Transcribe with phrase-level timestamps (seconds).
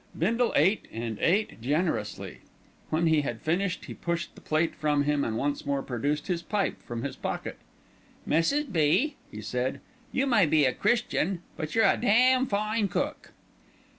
[0.17, 2.39] Bindle ate and ate generously.
[2.89, 6.41] When he had finished he pushed the plate from him and once more produced his
[6.41, 7.59] pipe from his pocket.
[8.27, 8.71] "Mrs.
[8.71, 9.79] B.," he said,
[10.11, 13.31] "you may be a Christian; but you're a damn fine cook."